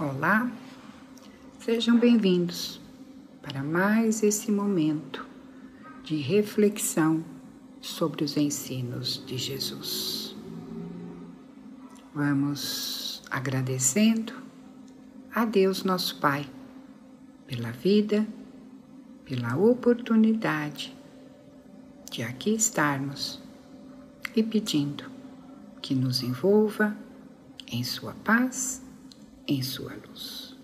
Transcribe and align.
Olá, 0.00 0.48
sejam 1.58 1.98
bem-vindos 1.98 2.80
para 3.42 3.64
mais 3.64 4.22
esse 4.22 4.48
momento 4.52 5.26
de 6.04 6.18
reflexão 6.18 7.24
sobre 7.80 8.22
os 8.22 8.36
ensinos 8.36 9.20
de 9.26 9.36
Jesus. 9.36 10.36
Vamos 12.14 13.24
agradecendo 13.28 14.32
a 15.34 15.44
Deus, 15.44 15.82
nosso 15.82 16.20
Pai, 16.20 16.48
pela 17.48 17.72
vida, 17.72 18.24
pela 19.24 19.56
oportunidade 19.56 20.96
de 22.08 22.22
aqui 22.22 22.54
estarmos 22.54 23.42
e 24.36 24.44
pedindo 24.44 25.10
que 25.82 25.92
nos 25.92 26.22
envolva 26.22 26.96
em 27.66 27.82
Sua 27.82 28.14
paz 28.22 28.86
em 29.48 29.62
sua 29.62 29.94
luz. 30.06 30.54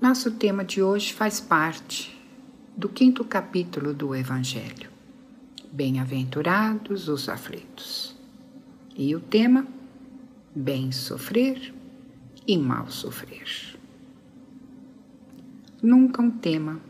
Nosso 0.00 0.32
tema 0.32 0.64
de 0.64 0.82
hoje 0.82 1.14
faz 1.14 1.40
parte 1.40 2.20
do 2.76 2.88
quinto 2.88 3.24
capítulo 3.24 3.94
do 3.94 4.14
Evangelho. 4.14 4.90
Bem-aventurados 5.72 7.08
os 7.08 7.28
aflitos. 7.28 8.16
E 8.96 9.14
o 9.14 9.20
tema: 9.20 9.66
bem 10.54 10.90
sofrer 10.90 11.72
e 12.46 12.58
mal 12.58 12.88
sofrer. 12.90 13.78
Nunca 15.80 16.20
um 16.20 16.30
tema 16.30 16.80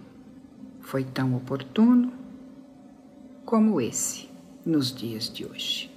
foi 0.80 1.05
tão 1.05 1.34
oportuno 1.36 2.12
como 3.45 3.80
esse 3.80 4.28
nos 4.64 4.95
dias 4.95 5.33
de 5.33 5.45
hoje. 5.45 5.91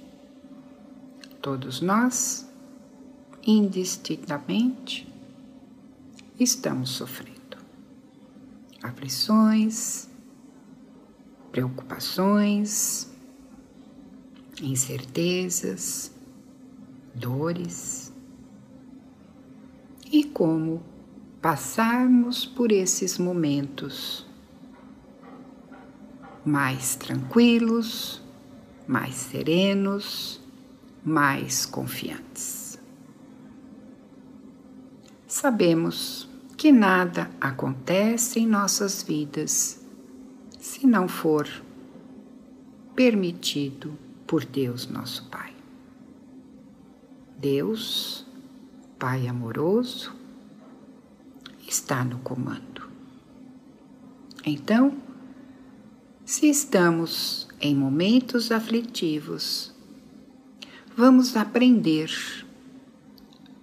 Todos 1.40 1.80
nós 1.80 2.47
indistintamente, 3.48 5.10
estamos 6.38 6.90
sofrendo 6.90 7.56
aflições, 8.82 10.06
preocupações, 11.50 13.10
incertezas, 14.60 16.12
dores. 17.14 18.12
E 20.12 20.24
como 20.24 20.82
passarmos 21.40 22.44
por 22.44 22.70
esses 22.70 23.16
momentos 23.16 24.26
mais 26.44 26.96
tranquilos, 26.96 28.20
mais 28.86 29.14
serenos, 29.14 30.38
mais 31.02 31.64
confiantes 31.64 32.67
sabemos 35.38 36.28
que 36.56 36.72
nada 36.72 37.30
acontece 37.40 38.40
em 38.40 38.46
nossas 38.46 39.04
vidas 39.04 39.80
se 40.58 40.84
não 40.84 41.06
for 41.06 41.48
permitido 42.96 43.96
por 44.26 44.44
Deus, 44.44 44.88
nosso 44.88 45.24
Pai. 45.26 45.54
Deus, 47.38 48.26
Pai 48.98 49.28
amoroso, 49.28 50.12
está 51.68 52.02
no 52.02 52.18
comando. 52.18 52.90
Então, 54.44 54.92
se 56.24 56.50
estamos 56.50 57.46
em 57.60 57.76
momentos 57.76 58.50
aflitivos, 58.50 59.72
vamos 60.96 61.36
aprender 61.36 62.10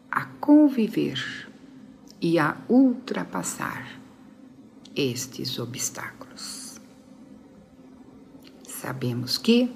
a 0.09 0.23
conviver 0.39 1.44
e 2.21 2.39
a 2.39 2.58
ultrapassar 2.69 3.99
estes 4.95 5.59
obstáculos. 5.59 6.80
Sabemos 8.67 9.37
que 9.37 9.71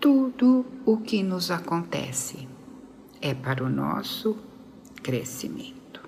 tudo 0.00 0.64
o 0.84 0.98
que 0.98 1.22
nos 1.22 1.50
acontece 1.50 2.48
é 3.20 3.34
para 3.34 3.64
o 3.64 3.68
nosso 3.68 4.36
crescimento. 5.02 6.00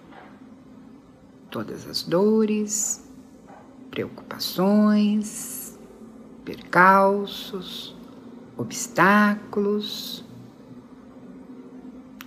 Todas 1.51 1.87
as 1.87 2.03
dores, 2.03 3.05
preocupações, 3.91 5.79
percalços, 6.45 7.97
obstáculos, 8.57 10.25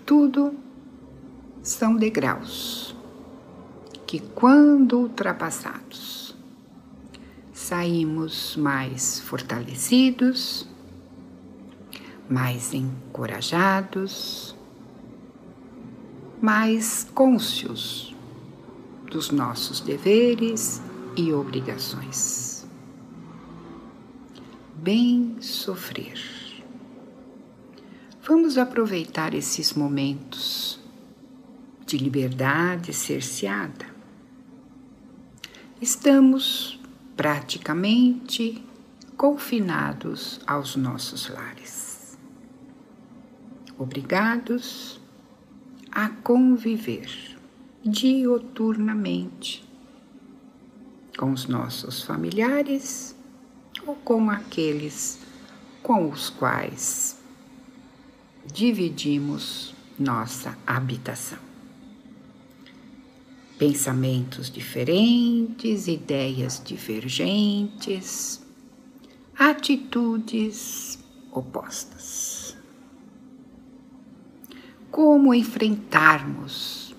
tudo 0.05 0.55
são 1.69 1.95
degraus 1.95 2.95
que, 4.07 4.19
quando 4.19 4.97
ultrapassados, 4.97 6.35
saímos 7.53 8.55
mais 8.55 9.19
fortalecidos, 9.19 10.67
mais 12.27 12.73
encorajados, 12.73 14.55
mais 16.41 17.07
cônscios 17.13 18.15
dos 19.11 19.29
nossos 19.29 19.79
deveres 19.79 20.81
e 21.15 21.31
obrigações. 21.31 22.67
Bem 24.75 25.35
sofrer. 25.39 26.19
Vamos 28.23 28.57
aproveitar 28.57 29.33
esses 29.33 29.73
momentos 29.73 30.78
de 31.89 31.97
liberdade 31.97 32.93
cerceada. 32.93 33.87
Estamos 35.81 36.79
praticamente 37.17 38.63
confinados 39.17 40.39
aos 40.45 40.75
nossos 40.75 41.27
lares, 41.29 42.15
obrigados 43.75 45.01
a 45.91 46.09
conviver 46.09 47.09
dioturnamente 47.83 49.67
com 51.17 51.31
os 51.31 51.47
nossos 51.47 52.03
familiares 52.03 53.15
ou 53.87 53.95
com 53.95 54.29
aqueles 54.29 55.19
com 55.81 56.07
os 56.07 56.29
quais 56.29 57.19
dividimos 58.45 59.73
nossa 59.97 60.55
habitação 60.67 61.48
pensamentos 63.59 64.49
diferentes, 64.49 65.89
ideias 65.89 66.61
divergentes, 66.63 68.41
atitudes 69.37 70.97
opostas. 71.29 72.57
Como 74.89 75.33
enfrentarmos 75.33 76.95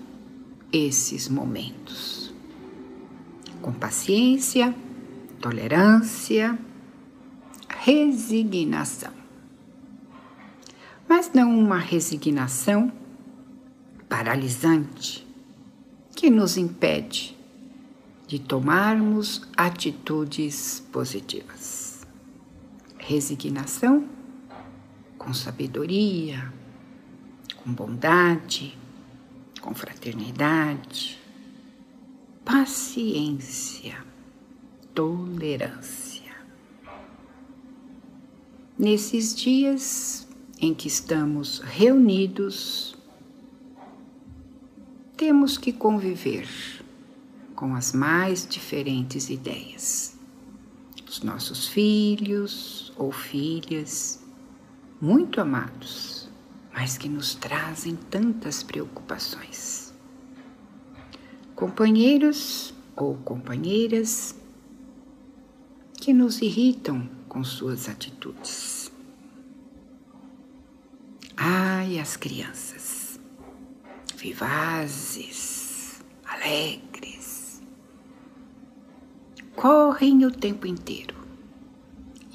esses 0.71 1.27
momentos? 1.27 2.31
Com 3.59 3.73
paciência, 3.73 4.73
tolerância, 5.39 6.57
resignação. 7.69 9.11
Mas 11.09 11.31
não 11.33 11.59
uma 11.59 11.79
resignação 11.79 12.91
paralisante 14.07 15.30
que 16.21 16.29
nos 16.29 16.55
impede 16.55 17.35
de 18.27 18.37
tomarmos 18.37 19.41
atitudes 19.57 20.79
positivas. 20.91 22.05
Resignação 22.99 24.07
com 25.17 25.33
sabedoria, 25.33 26.53
com 27.63 27.73
bondade, 27.73 28.77
com 29.61 29.73
fraternidade, 29.73 31.19
paciência, 32.45 33.97
tolerância. 34.93 36.35
Nesses 38.77 39.33
dias 39.33 40.27
em 40.59 40.71
que 40.71 40.87
estamos 40.87 41.57
reunidos 41.57 42.95
temos 45.21 45.55
que 45.55 45.71
conviver 45.71 46.49
com 47.53 47.75
as 47.75 47.93
mais 47.93 48.43
diferentes 48.43 49.29
ideias. 49.29 50.17
Os 51.07 51.21
nossos 51.21 51.67
filhos 51.67 52.91
ou 52.97 53.11
filhas, 53.11 54.19
muito 54.99 55.39
amados, 55.39 56.27
mas 56.73 56.97
que 56.97 57.07
nos 57.07 57.35
trazem 57.35 57.95
tantas 57.95 58.63
preocupações. 58.63 59.93
Companheiros 61.53 62.73
ou 62.95 63.15
companheiras 63.17 64.35
que 65.93 66.15
nos 66.15 66.41
irritam 66.41 67.07
com 67.29 67.43
suas 67.43 67.87
atitudes. 67.87 68.91
Ai, 71.37 71.99
as 71.99 72.17
crianças 72.17 73.10
vivazes, 74.21 75.99
alegres, 76.23 77.59
correm 79.55 80.23
o 80.25 80.31
tempo 80.31 80.67
inteiro 80.67 81.15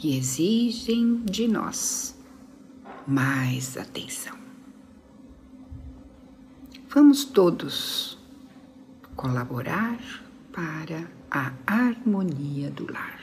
e 0.02 0.18
exigem 0.18 1.22
de 1.24 1.46
nós 1.46 2.18
mais 3.06 3.76
atenção. 3.76 4.36
Vamos 6.88 7.24
todos 7.24 8.18
colaborar 9.14 10.00
para 10.52 11.08
a 11.30 11.52
harmonia 11.64 12.68
do 12.68 12.92
lar. 12.92 13.20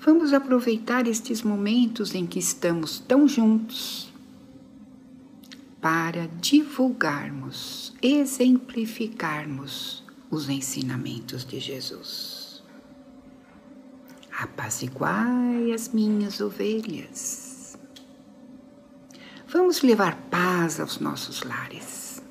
Vamos 0.00 0.32
aproveitar 0.32 1.06
estes 1.06 1.42
momentos 1.42 2.12
em 2.12 2.26
que 2.26 2.40
estamos 2.40 2.98
tão 2.98 3.28
juntos 3.28 4.12
para 5.84 6.26
divulgarmos, 6.40 7.92
exemplificarmos 8.00 10.02
os 10.30 10.48
ensinamentos 10.48 11.44
de 11.44 11.60
Jesus. 11.60 12.64
Apaziguai 14.40 15.72
as 15.74 15.90
minhas 15.90 16.40
ovelhas. 16.40 17.76
Vamos 19.46 19.82
levar 19.82 20.16
paz 20.30 20.80
aos 20.80 21.00
nossos 21.00 21.42
lares, 21.42 22.22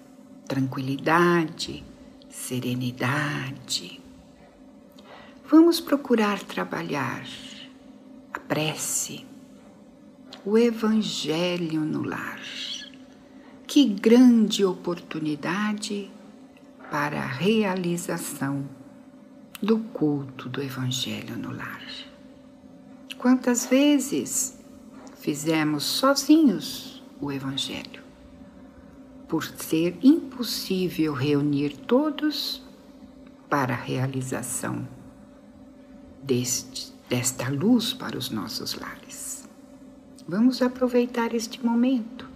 tranquilidade, 0.47 1.85
serenidade. 2.31 4.01
Vamos 5.47 5.79
procurar 5.79 6.41
trabalhar 6.41 7.23
a 8.33 8.39
prece, 8.39 9.23
o 10.44 10.57
Evangelho 10.57 11.81
no 11.81 12.01
lar. 12.01 12.41
Que 13.73 13.85
grande 13.85 14.63
oportunidade 14.63 16.11
para 16.91 17.17
a 17.17 17.25
realização 17.25 18.69
do 19.59 19.79
culto 19.79 20.47
do 20.47 20.61
Evangelho 20.61 21.35
no 21.35 21.51
lar. 21.51 21.81
Quantas 23.17 23.65
vezes 23.65 24.59
fizemos 25.15 25.83
sozinhos 25.85 27.03
o 27.19 27.31
Evangelho? 27.31 28.03
por 29.27 29.43
ser 29.43 29.97
impossível 30.03 31.11
reunir 31.11 31.75
todos 31.75 32.61
para 33.49 33.73
a 33.73 33.77
realização 33.77 34.87
deste, 36.21 36.93
desta 37.09 37.49
luz 37.49 37.91
para 37.91 38.15
os 38.15 38.29
nossos 38.29 38.75
lares. 38.75 39.49
Vamos 40.27 40.61
aproveitar 40.61 41.33
este 41.33 41.65
momento. 41.65 42.32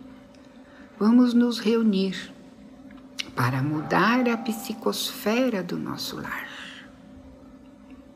Vamos 1.00 1.36
nos 1.36 1.60
reunir 1.60 2.34
para 3.36 3.62
mudar 3.62 4.28
a 4.30 4.38
psicosfera 4.38 5.62
do 5.62 5.78
nosso 5.78 6.20
lar. 6.20 6.50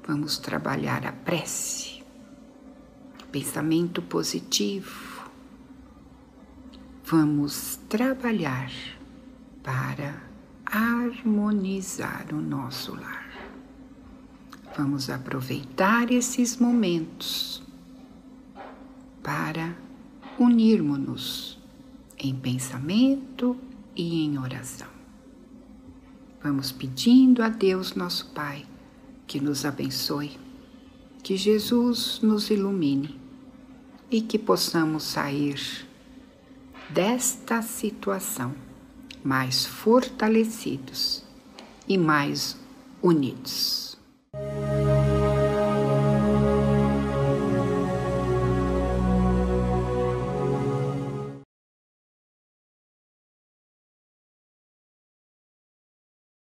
Vamos 0.08 0.40
trabalhar 0.40 1.06
a 1.06 1.12
prece, 1.12 2.04
pensamento 3.32 4.02
positivo, 4.02 5.30
vamos 7.06 7.80
trabalhar 7.88 8.72
para 9.62 10.24
harmonizar 10.66 12.34
o 12.34 12.42
nosso 12.42 12.96
lar. 12.96 13.30
Vamos 14.76 15.08
aproveitar 15.08 16.12
esses 16.12 16.58
momentos 16.58 17.62
para 19.22 19.76
unirmos-nos 20.40 21.61
em 22.22 22.36
pensamento 22.36 23.58
e 23.96 24.24
em 24.24 24.38
oração. 24.38 24.88
Vamos 26.44 26.72
pedindo 26.72 27.42
a 27.42 27.50
Deus, 27.50 27.96
nosso 27.96 28.28
Pai, 28.28 28.66
que 29.26 29.40
nos 29.40 29.66
abençoe, 29.66 30.38
que 31.24 31.36
Jesus 31.36 32.20
nos 32.22 32.50
ilumine 32.52 33.20
e 34.10 34.22
que 34.22 34.38
possamos 34.38 35.04
sair 35.04 35.60
desta 36.90 37.62
situação 37.62 38.54
mais 39.24 39.66
fortalecidos 39.66 41.24
e 41.88 41.98
mais 41.98 42.58
unidos. 43.02 43.91